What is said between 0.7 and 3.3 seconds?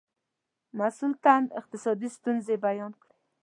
مسئول تن اقتصادي ستونزې بیان کړې.